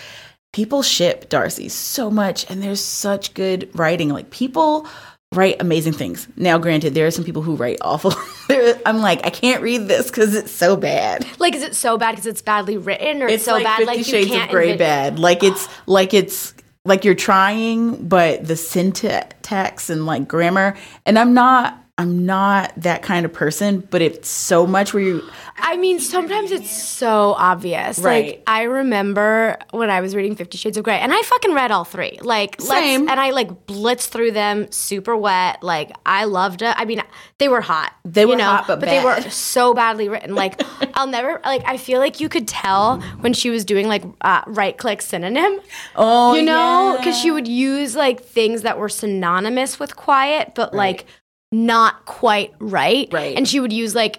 People 0.52 0.82
ship 0.82 1.28
Darcy 1.28 1.68
so 1.68 2.10
much 2.10 2.48
and 2.50 2.62
there's 2.62 2.82
such 2.82 3.32
good 3.34 3.70
writing. 3.74 4.08
Like 4.10 4.30
people 4.30 4.86
write 5.34 5.56
amazing 5.62 5.94
things. 5.94 6.28
Now, 6.36 6.58
granted, 6.58 6.92
there 6.92 7.06
are 7.06 7.10
some 7.10 7.24
people 7.24 7.40
who 7.40 7.56
write 7.56 7.78
awful. 7.80 8.12
I'm 8.84 8.98
like, 8.98 9.24
I 9.26 9.30
can't 9.30 9.62
read 9.62 9.88
this 9.88 10.10
because 10.10 10.34
it's 10.34 10.52
so 10.52 10.76
bad. 10.76 11.26
Like, 11.38 11.54
is 11.54 11.62
it 11.62 11.74
so 11.74 11.96
bad 11.96 12.10
because 12.12 12.26
it's 12.26 12.42
badly 12.42 12.76
written, 12.76 13.22
or 13.22 13.26
it's, 13.26 13.36
It's 13.36 13.44
so 13.46 13.52
like 13.54 13.64
bad 13.64 13.86
like 13.86 13.96
you 13.96 14.04
Shades 14.04 14.28
can't 14.30 14.50
of 14.52 14.56
envi- 14.58 14.76
bad. 14.78 15.18
Like 15.18 15.42
it's 15.42 15.68
like 15.86 16.12
it's 16.12 16.52
like 16.84 17.04
you're 17.04 17.14
trying, 17.14 18.08
but 18.08 18.46
the 18.46 18.56
syntax 18.56 19.90
and 19.90 20.06
like 20.06 20.28
grammar. 20.28 20.76
And 21.06 21.18
I'm 21.18 21.34
not. 21.34 21.81
I'm 22.02 22.26
not 22.26 22.72
that 22.78 23.02
kind 23.02 23.24
of 23.24 23.32
person, 23.32 23.86
but 23.90 24.02
it's 24.02 24.28
so 24.28 24.66
much 24.66 24.92
where 24.92 25.04
you. 25.04 25.22
I 25.56 25.76
mean, 25.76 26.00
sometimes 26.00 26.50
it's 26.50 26.68
so 26.68 27.34
obvious. 27.38 28.00
Right. 28.00 28.26
Like 28.26 28.42
I 28.48 28.62
remember 28.64 29.56
when 29.70 29.88
I 29.88 30.00
was 30.00 30.16
reading 30.16 30.34
Fifty 30.34 30.58
Shades 30.58 30.76
of 30.76 30.82
Grey, 30.82 30.98
and 30.98 31.12
I 31.14 31.22
fucking 31.22 31.54
read 31.54 31.70
all 31.70 31.84
three. 31.84 32.18
Like, 32.20 32.60
Same. 32.60 33.08
and 33.08 33.20
I 33.20 33.30
like 33.30 33.66
blitzed 33.66 34.08
through 34.08 34.32
them, 34.32 34.70
super 34.72 35.16
wet. 35.16 35.62
Like 35.62 35.92
I 36.04 36.24
loved 36.24 36.62
it. 36.62 36.74
I 36.76 36.84
mean, 36.86 37.02
they 37.38 37.46
were 37.46 37.60
hot. 37.60 37.94
They 38.04 38.26
were 38.26 38.34
know, 38.34 38.46
hot, 38.46 38.66
but 38.66 38.80
but 38.80 38.88
they 38.88 39.04
were 39.04 39.20
so 39.30 39.72
badly 39.72 40.08
written. 40.08 40.34
Like 40.34 40.60
I'll 40.94 41.06
never 41.06 41.40
like. 41.44 41.62
I 41.64 41.76
feel 41.76 42.00
like 42.00 42.18
you 42.18 42.28
could 42.28 42.48
tell 42.48 43.00
when 43.20 43.32
she 43.32 43.48
was 43.48 43.64
doing 43.64 43.86
like 43.86 44.02
uh, 44.22 44.42
right 44.48 44.76
click 44.76 45.00
synonym. 45.00 45.60
Oh, 45.94 46.34
you 46.34 46.42
know, 46.42 46.96
because 46.98 47.14
yeah. 47.18 47.22
she 47.22 47.30
would 47.30 47.46
use 47.46 47.94
like 47.94 48.24
things 48.24 48.62
that 48.62 48.76
were 48.76 48.88
synonymous 48.88 49.78
with 49.78 49.94
quiet, 49.94 50.56
but 50.56 50.74
like 50.74 51.06
not 51.52 52.04
quite 52.06 52.52
right. 52.58 53.08
Right. 53.12 53.36
And 53.36 53.46
she 53.46 53.60
would 53.60 53.72
use 53.72 53.94
like 53.94 54.18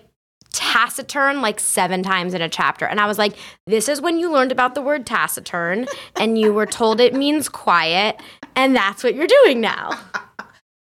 taciturn 0.54 1.42
like 1.42 1.60
seven 1.60 2.04
times 2.04 2.34
in 2.34 2.42
a 2.42 2.48
chapter. 2.50 2.86
And 2.86 3.00
I 3.00 3.08
was 3.08 3.18
like, 3.18 3.34
this 3.66 3.90
is 3.90 4.00
when 4.02 4.20
you 4.20 4.32
learned 4.32 4.52
about 4.52 4.75
the 4.75 4.82
word 4.82 5.06
taciturn 5.06 5.88
and 6.16 6.38
you 6.38 6.54
were 6.54 6.66
told 6.68 7.00
it 7.02 7.13
means 7.13 7.50
quiet. 7.50 8.22
And 8.56 8.75
that's 8.75 9.04
what 9.04 9.16
you're 9.16 9.28
doing 9.28 9.60
now. 9.62 9.92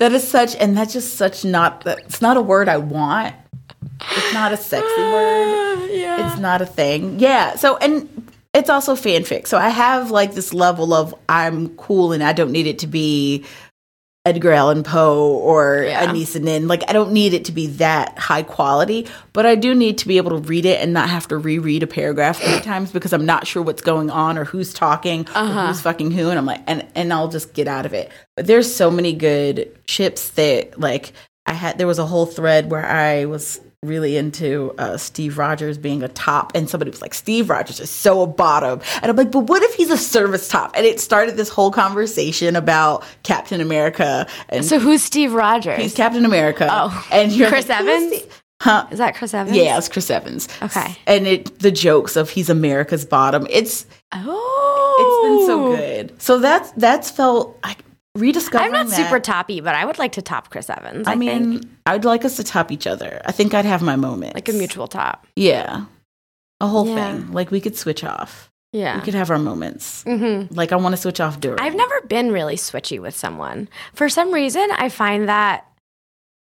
That 0.00 0.10
is 0.10 0.26
such, 0.26 0.56
and 0.56 0.76
that's 0.76 0.92
just 0.94 1.14
such 1.14 1.44
not. 1.44 1.84
that- 1.84 2.00
It's 2.00 2.20
not 2.20 2.36
a 2.36 2.40
word 2.42 2.68
I 2.68 2.76
want. 2.76 3.36
It's 4.16 4.34
not 4.34 4.52
a 4.52 4.56
sexy 4.56 4.84
word. 5.00 5.90
yeah. 5.92 6.26
It's 6.32 6.40
not 6.40 6.60
a 6.60 6.66
thing. 6.66 7.20
Yeah. 7.20 7.54
So, 7.54 7.76
and 7.76 8.08
it's 8.52 8.68
also 8.68 8.96
fanfic. 8.96 9.46
So 9.46 9.58
I 9.58 9.68
have 9.68 10.10
like 10.10 10.34
this 10.34 10.52
level 10.52 10.92
of 10.92 11.14
I'm 11.28 11.68
cool 11.76 12.10
and 12.10 12.20
I 12.20 12.32
don't 12.32 12.50
need 12.50 12.66
it 12.66 12.80
to 12.80 12.88
be 12.88 13.44
Edgar 14.24 14.52
Allan 14.52 14.84
Poe 14.84 15.32
or 15.32 15.82
Yeah. 15.82 16.06
Anaïs 16.06 16.40
Nin. 16.40 16.68
Like 16.68 16.84
I 16.88 16.92
don't 16.92 17.12
need 17.12 17.34
it 17.34 17.46
to 17.46 17.52
be 17.52 17.66
that 17.66 18.16
high 18.18 18.44
quality, 18.44 19.08
but 19.32 19.46
I 19.46 19.56
do 19.56 19.74
need 19.74 19.98
to 19.98 20.08
be 20.08 20.16
able 20.16 20.30
to 20.30 20.36
read 20.36 20.64
it 20.64 20.80
and 20.80 20.92
not 20.92 21.10
have 21.10 21.26
to 21.28 21.36
reread 21.36 21.82
a 21.82 21.88
paragraph 21.88 22.40
three 22.40 22.60
times 22.62 22.92
because 22.92 23.12
I'm 23.12 23.26
not 23.26 23.48
sure 23.48 23.62
what's 23.62 23.82
going 23.82 24.10
on 24.10 24.38
or 24.38 24.44
who's 24.44 24.72
talking 24.72 25.22
or 25.22 25.38
uh-huh. 25.38 25.66
who's 25.66 25.80
fucking 25.80 26.12
who. 26.12 26.30
And 26.30 26.38
I'm 26.38 26.46
like, 26.46 26.62
and 26.68 26.86
and 26.94 27.12
I'll 27.12 27.28
just 27.28 27.52
get 27.52 27.66
out 27.66 27.84
of 27.84 27.94
it. 27.94 28.10
But 28.36 28.46
there's 28.46 28.72
so 28.72 28.92
many 28.92 29.12
good 29.12 29.76
ships 29.86 30.30
that 30.30 30.78
like 30.78 31.12
I 31.46 31.54
had. 31.54 31.78
There 31.78 31.88
was 31.88 31.98
a 31.98 32.06
whole 32.06 32.26
thread 32.26 32.70
where 32.70 32.86
I 32.86 33.24
was 33.24 33.60
really 33.82 34.16
into 34.16 34.72
uh, 34.78 34.96
Steve 34.96 35.38
Rogers 35.38 35.76
being 35.76 36.04
a 36.04 36.08
top, 36.08 36.52
and 36.54 36.70
somebody 36.70 36.90
was 36.90 37.02
like, 37.02 37.14
"Steve 37.14 37.50
Rogers 37.50 37.80
is 37.80 37.90
so 37.90 38.22
a 38.22 38.26
bottom," 38.28 38.80
and 39.02 39.10
I'm 39.10 39.16
like, 39.16 39.32
"But 39.32 39.40
what 39.40 39.62
if 39.62 39.74
he's 39.74 39.90
a 39.90 39.96
service 39.98 40.46
top?" 40.48 40.72
And 40.76 40.86
it 40.86 41.00
started 41.00 41.36
this 41.36 41.48
whole 41.48 41.72
conversation 41.72 42.54
about 42.54 43.02
Captain 43.24 43.60
America, 43.60 44.26
and 44.48 44.64
So 44.64 44.78
who's 44.78 45.02
Steve 45.02 45.32
Rogers? 45.32 45.78
he's 45.78 45.94
Captain 45.94 46.24
America. 46.24 46.68
Oh. 46.70 47.08
and 47.10 47.32
you're 47.32 47.48
Chris 47.48 47.68
like, 47.68 47.80
Evans? 47.80 48.22
Huh? 48.62 48.86
is 48.92 48.98
that 48.98 49.16
Chris 49.16 49.34
Evans? 49.34 49.56
Yeah, 49.56 49.76
it's 49.76 49.88
Chris 49.88 50.08
Evans. 50.08 50.46
Okay. 50.62 50.96
and 51.08 51.26
it 51.26 51.58
the 51.58 51.72
jokes 51.72 52.14
of 52.14 52.30
he's 52.30 52.48
America's 52.48 53.04
bottom. 53.04 53.48
It's 53.50 53.84
Oh. 54.12 54.96
it's 55.00 55.26
been 55.28 55.46
so 55.48 55.76
good. 55.76 56.22
So 56.22 56.38
that's 56.38 56.70
that's 56.76 57.10
felt 57.10 57.58
like 57.64 57.78
rediscovering. 58.16 58.66
I'm 58.66 58.72
not 58.72 58.88
that. 58.88 58.96
super 58.96 59.20
toppy, 59.20 59.60
but 59.60 59.74
I 59.74 59.84
would 59.84 59.98
like 59.98 60.12
to 60.12 60.22
top 60.22 60.50
Chris 60.50 60.68
Evans. 60.70 61.06
I, 61.06 61.12
I 61.12 61.14
mean, 61.16 61.60
think. 61.60 61.72
I'd 61.86 62.04
like 62.04 62.24
us 62.24 62.36
to 62.36 62.44
top 62.44 62.70
each 62.72 62.86
other. 62.86 63.20
I 63.24 63.32
think 63.32 63.54
I'd 63.54 63.64
have 63.64 63.82
my 63.82 63.96
moment. 63.96 64.34
like 64.34 64.48
a 64.48 64.52
mutual 64.52 64.86
top. 64.88 65.26
Yeah. 65.36 65.84
A 66.60 66.66
whole 66.68 66.86
Yeah. 66.86 67.12
thing. 67.16 67.32
Like 67.32 67.50
we 67.50 67.60
could 67.60 67.76
switch 67.76 68.04
off. 68.04 68.50
Yeah. 68.72 68.96
We 68.96 69.02
could 69.02 69.14
have 69.14 69.30
our 69.30 69.38
moments. 69.38 70.02
mm-hmm. 70.04 70.54
Like 70.54 70.72
I 70.72 70.76
want 70.76 70.94
to 70.94 71.00
switch 71.00 71.20
off 71.20 71.40
during. 71.40 71.58
I've 71.60 71.74
never 71.74 72.00
been 72.02 72.32
really 72.32 72.56
switchy 72.56 73.00
with 73.00 73.16
someone. 73.16 73.68
For 73.94 74.08
some 74.08 74.32
reason, 74.32 74.66
I 74.72 74.88
find 74.88 75.28
that 75.28 75.66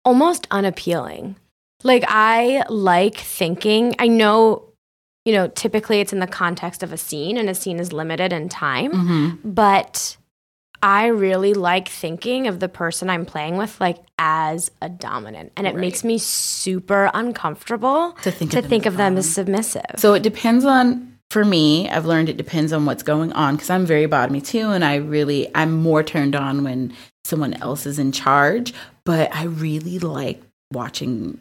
almost 0.04 0.46
unappealing. 0.50 1.36
Like, 1.84 2.04
I 2.06 2.62
like 2.68 3.16
thinking, 3.16 3.94
I 3.98 4.06
know, 4.08 4.64
you 5.24 5.32
know, 5.32 5.48
typically 5.48 6.00
it's 6.00 6.12
in 6.12 6.18
the 6.20 6.26
context 6.26 6.82
of 6.82 6.92
a 6.92 6.96
scene 6.96 7.36
and 7.36 7.48
a 7.50 7.54
scene 7.54 7.78
is 7.80 7.92
limited 7.92 8.32
in 8.32 8.48
time, 8.48 8.92
Mhm. 8.92 9.38
but 9.44 10.16
I 10.82 11.06
really 11.06 11.54
like 11.54 11.88
thinking 11.88 12.48
of 12.48 12.58
the 12.58 12.68
person 12.68 13.08
I'm 13.08 13.24
playing 13.24 13.56
with 13.56 13.80
like 13.80 13.98
as 14.18 14.70
a 14.80 14.88
dominant. 14.88 15.52
And 15.56 15.66
it 15.66 15.74
Right. 15.74 15.80
makes 15.80 16.02
me 16.02 16.18
super 16.18 17.10
uncomfortable 17.14 18.12
To 18.22 18.30
think 18.32 18.50
to 18.50 18.58
of 18.58 18.64
them 18.64 18.70
think 18.70 18.86
of 18.86 18.96
them 18.96 19.16
as 19.16 19.32
submissive. 19.32 19.94
So 19.96 20.14
it 20.14 20.22
depends 20.22 20.64
on 20.64 21.08
for 21.30 21.44
me, 21.46 21.88
I've 21.88 22.04
learned 22.04 22.28
it 22.28 22.36
depends 22.36 22.74
on 22.74 22.84
what's 22.84 23.02
going 23.02 23.32
on 23.32 23.54
because 23.54 23.70
I'm 23.70 23.86
very 23.86 24.06
bottomy 24.06 24.44
too 24.44 24.70
and 24.70 24.84
I 24.84 24.96
really 24.96 25.48
I'm 25.54 25.72
more 25.72 26.02
turned 26.02 26.34
on 26.34 26.62
when 26.64 26.92
someone 27.24 27.54
else 27.54 27.86
is 27.86 27.98
in 27.98 28.12
charge, 28.12 28.74
but 29.04 29.34
I 29.34 29.44
really 29.44 29.98
like 29.98 30.42
watching 30.72 31.38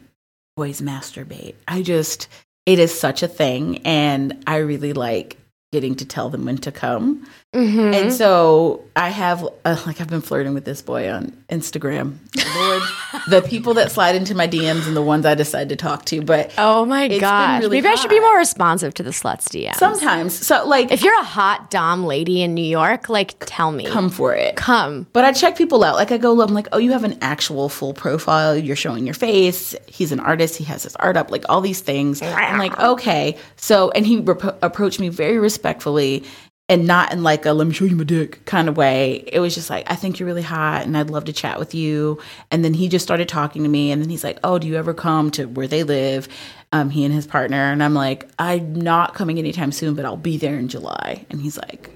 boys 0.56 0.80
masturbate. 0.80 1.56
I 1.66 1.82
just 1.82 2.28
it 2.64 2.78
is 2.78 2.98
such 2.98 3.22
a 3.22 3.28
thing 3.28 3.78
and 3.84 4.42
I 4.46 4.58
really 4.58 4.92
like 4.92 5.36
getting 5.72 5.94
to 5.96 6.04
tell 6.04 6.30
them 6.30 6.44
when 6.44 6.58
to 6.58 6.70
come. 6.72 7.26
Mhm. 7.54 7.94
And 7.94 8.12
so 8.12 8.80
I 8.96 9.10
have, 9.10 9.46
uh, 9.66 9.76
like, 9.86 10.00
I've 10.00 10.08
been 10.08 10.22
flirting 10.22 10.54
with 10.54 10.64
this 10.64 10.80
boy 10.80 11.10
on 11.10 11.32
Instagram. 11.50 12.14
Lord, 12.56 12.82
the 13.28 13.42
people 13.42 13.74
that 13.74 13.92
slide 13.92 14.14
into 14.14 14.34
my 14.34 14.46
DMs 14.48 14.86
and 14.86 14.96
the 14.96 15.02
ones 15.02 15.26
I 15.26 15.34
decide 15.34 15.68
to 15.68 15.76
talk 15.76 16.06
to. 16.06 16.22
But 16.22 16.50
Oh 16.56 16.86
my 16.86 17.08
gosh. 17.18 17.60
really 17.60 17.76
Maybe 17.82 17.88
I 17.92 17.94
should 17.96 18.08
be 18.08 18.20
more 18.20 18.38
responsive 18.38 18.94
to 18.94 19.02
the 19.02 19.10
sluts 19.10 19.48
DMs. 19.50 19.76
sometimes, 19.76 20.34
so 20.46 20.66
like, 20.66 20.90
if 20.90 21.02
you're 21.02 21.18
a 21.20 21.24
hot 21.24 21.70
dom 21.70 22.04
lady 22.06 22.42
in 22.42 22.54
New 22.54 22.64
York, 22.64 23.10
like 23.10 23.34
tell 23.40 23.70
me. 23.70 23.84
come 23.86 24.08
for 24.08 24.34
it. 24.34 24.56
Come. 24.56 25.06
But 25.12 25.24
I 25.26 25.32
check 25.32 25.56
people 25.58 25.84
out. 25.84 25.96
Like 25.96 26.10
I 26.10 26.16
go, 26.16 26.40
I'm 26.40 26.54
like, 26.54 26.68
oh, 26.72 26.78
you 26.78 26.92
have 26.92 27.04
an 27.04 27.18
actual 27.20 27.68
full 27.68 27.92
profile. 27.92 28.56
You're 28.56 28.76
showing 28.76 29.04
your 29.04 29.14
face. 29.14 29.74
He's 29.86 30.10
an 30.10 30.20
artist. 30.20 30.56
He 30.56 30.64
has 30.64 30.84
his 30.84 30.96
art 30.96 31.18
up. 31.18 31.30
Like 31.30 31.44
all 31.50 31.60
these 31.60 31.80
things. 31.80 32.22
I'm 32.22 32.58
like, 32.58 32.78
okay. 32.80 33.36
So, 33.56 33.90
and 33.90 34.06
he 34.06 34.20
rep- 34.20 34.58
approached 34.62 35.00
me 35.00 35.10
very 35.10 35.38
respectfully 35.38 36.24
and 36.72 36.86
not 36.86 37.12
in 37.12 37.22
like 37.22 37.44
a 37.44 37.52
let 37.52 37.66
me 37.66 37.74
show 37.74 37.84
you 37.84 37.94
my 37.94 38.02
dick 38.02 38.46
kind 38.46 38.66
of 38.66 38.78
way. 38.78 39.24
It 39.30 39.40
was 39.40 39.54
just 39.54 39.68
like, 39.68 39.90
I 39.90 39.94
think 39.94 40.18
you're 40.18 40.26
really 40.26 40.40
hot 40.40 40.86
and 40.86 40.96
I'd 40.96 41.10
love 41.10 41.26
to 41.26 41.32
chat 41.32 41.58
with 41.58 41.74
you. 41.74 42.18
And 42.50 42.64
then 42.64 42.72
he 42.72 42.88
just 42.88 43.02
started 43.02 43.28
talking 43.28 43.62
to 43.64 43.68
me. 43.68 43.92
And 43.92 44.00
then 44.00 44.08
he's 44.08 44.24
like, 44.24 44.38
oh, 44.42 44.58
do 44.58 44.66
you 44.66 44.76
ever 44.76 44.94
come 44.94 45.30
to 45.32 45.44
where 45.44 45.68
they 45.68 45.82
live? 45.82 46.28
Um, 46.72 46.88
he 46.88 47.04
and 47.04 47.12
his 47.12 47.26
partner. 47.26 47.70
And 47.70 47.82
I'm 47.82 47.92
like, 47.92 48.26
I'm 48.38 48.74
not 48.74 49.14
coming 49.14 49.38
anytime 49.38 49.70
soon, 49.70 49.94
but 49.94 50.06
I'll 50.06 50.16
be 50.16 50.38
there 50.38 50.56
in 50.56 50.68
July. 50.68 51.26
And 51.28 51.42
he's 51.42 51.58
like, 51.58 51.90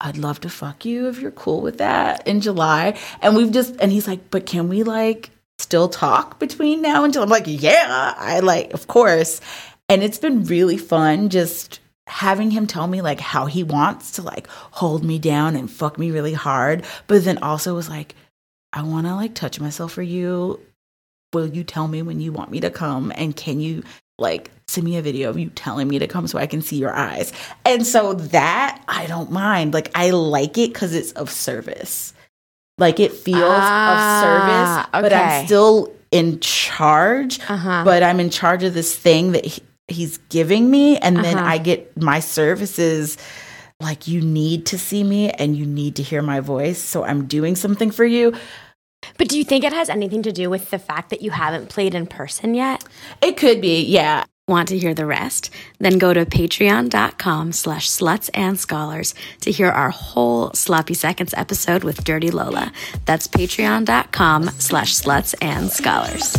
I'd 0.00 0.16
love 0.16 0.40
to 0.40 0.48
fuck 0.48 0.86
you 0.86 1.08
if 1.08 1.20
you're 1.20 1.30
cool 1.30 1.60
with 1.60 1.76
that 1.76 2.26
in 2.26 2.40
July. 2.40 2.98
And 3.20 3.36
we've 3.36 3.52
just, 3.52 3.76
and 3.78 3.92
he's 3.92 4.08
like, 4.08 4.30
but 4.30 4.46
can 4.46 4.70
we 4.70 4.84
like 4.84 5.28
still 5.58 5.90
talk 5.90 6.38
between 6.38 6.80
now 6.80 7.04
until 7.04 7.22
I'm 7.22 7.28
like, 7.28 7.44
yeah, 7.46 8.14
I 8.16 8.40
like, 8.40 8.72
of 8.72 8.86
course. 8.86 9.42
And 9.90 10.02
it's 10.02 10.18
been 10.18 10.44
really 10.44 10.78
fun 10.78 11.28
just 11.28 11.80
having 12.08 12.50
him 12.50 12.66
tell 12.66 12.86
me 12.86 13.02
like 13.02 13.20
how 13.20 13.46
he 13.46 13.62
wants 13.62 14.12
to 14.12 14.22
like 14.22 14.46
hold 14.48 15.04
me 15.04 15.18
down 15.18 15.54
and 15.54 15.70
fuck 15.70 15.98
me 15.98 16.10
really 16.10 16.32
hard. 16.32 16.84
But 17.06 17.24
then 17.24 17.38
also 17.38 17.74
was 17.74 17.88
like, 17.88 18.14
I 18.72 18.82
want 18.82 19.06
to 19.06 19.14
like 19.14 19.34
touch 19.34 19.60
myself 19.60 19.92
for 19.92 20.02
you. 20.02 20.60
Will 21.32 21.46
you 21.46 21.62
tell 21.64 21.86
me 21.88 22.02
when 22.02 22.20
you 22.20 22.32
want 22.32 22.50
me 22.50 22.60
to 22.60 22.70
come? 22.70 23.12
And 23.14 23.36
can 23.36 23.60
you 23.60 23.82
like 24.18 24.50
send 24.66 24.84
me 24.84 24.96
a 24.96 25.02
video 25.02 25.30
of 25.30 25.38
you 25.38 25.50
telling 25.50 25.86
me 25.88 25.98
to 25.98 26.06
come 26.06 26.26
so 26.26 26.38
I 26.38 26.46
can 26.46 26.62
see 26.62 26.76
your 26.76 26.94
eyes? 26.94 27.32
And 27.64 27.86
so 27.86 28.14
that 28.14 28.82
I 28.88 29.06
don't 29.06 29.30
mind. 29.30 29.74
Like 29.74 29.90
I 29.94 30.10
like 30.10 30.56
it 30.58 30.72
because 30.72 30.94
it's 30.94 31.12
of 31.12 31.30
service. 31.30 32.14
Like 32.78 33.00
it 33.00 33.12
feels 33.12 33.42
Ah, 33.42 34.84
of 34.84 34.92
service, 34.92 35.02
but 35.02 35.12
I'm 35.12 35.46
still 35.46 35.92
in 36.10 36.40
charge. 36.40 37.40
Uh-huh. 37.40 37.82
But 37.84 38.02
I'm 38.02 38.20
in 38.20 38.30
charge 38.30 38.62
of 38.62 38.72
this 38.72 38.96
thing 38.96 39.32
that 39.32 39.44
he, 39.44 39.62
he's 39.88 40.18
giving 40.28 40.70
me, 40.70 40.96
and 40.98 41.16
then 41.16 41.36
Uh-huh. 41.38 41.46
I 41.46 41.58
get 41.58 41.96
my 42.00 42.20
services. 42.20 43.16
Like 43.80 44.08
you 44.08 44.20
need 44.20 44.66
to 44.66 44.78
see 44.78 45.04
me 45.04 45.30
and 45.30 45.56
you 45.56 45.64
need 45.64 45.94
to 45.96 46.02
hear 46.02 46.20
my 46.20 46.40
voice, 46.40 46.78
so 46.82 47.04
I'm 47.04 47.26
doing 47.26 47.54
something 47.56 47.92
for 47.92 48.04
you. 48.04 48.34
But 49.16 49.28
do 49.28 49.38
you 49.38 49.44
think 49.44 49.62
it 49.64 49.72
has 49.72 49.88
anything 49.88 50.24
to 50.24 50.32
do 50.32 50.50
with 50.50 50.70
the 50.70 50.80
fact 50.80 51.10
that 51.10 51.22
you 51.22 51.30
haven't 51.30 51.68
played 51.68 51.94
in 51.94 52.06
person 52.08 52.54
yet? 52.56 52.82
It 53.22 53.36
could 53.36 53.60
be, 53.60 53.82
yeah. 53.84 54.24
Want 54.48 54.66
to 54.70 54.78
hear 54.78 54.94
the 54.94 55.06
rest? 55.06 55.50
Then 55.78 55.98
go 55.98 56.12
to 56.12 56.24
patreon.com 56.26 57.52
slash 57.52 57.88
sluts 57.88 58.30
and 58.34 58.58
scholars 58.58 59.14
to 59.42 59.52
hear 59.52 59.68
our 59.68 59.90
whole 59.90 60.50
Sloppy 60.54 60.94
Seconds 60.94 61.32
episode 61.36 61.84
with 61.84 62.02
Dirty 62.02 62.32
Lola. 62.32 62.72
That's 63.04 63.28
patreon.com 63.28 64.48
slash 64.58 64.94
sluts 64.94 65.34
and 65.40 65.70
scholars. 65.70 66.34